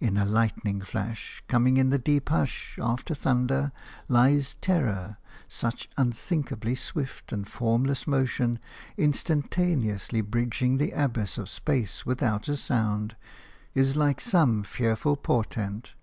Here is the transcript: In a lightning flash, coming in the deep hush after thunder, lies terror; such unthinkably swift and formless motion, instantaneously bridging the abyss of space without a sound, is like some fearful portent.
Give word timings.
In 0.00 0.16
a 0.16 0.24
lightning 0.24 0.80
flash, 0.80 1.40
coming 1.46 1.76
in 1.76 1.90
the 1.90 2.00
deep 2.00 2.30
hush 2.30 2.80
after 2.82 3.14
thunder, 3.14 3.70
lies 4.08 4.56
terror; 4.60 5.18
such 5.46 5.88
unthinkably 5.96 6.74
swift 6.74 7.30
and 7.32 7.46
formless 7.46 8.04
motion, 8.04 8.58
instantaneously 8.96 10.20
bridging 10.20 10.78
the 10.78 10.90
abyss 10.90 11.38
of 11.38 11.48
space 11.48 12.04
without 12.04 12.48
a 12.48 12.56
sound, 12.56 13.14
is 13.72 13.94
like 13.94 14.20
some 14.20 14.64
fearful 14.64 15.14
portent. 15.16 15.94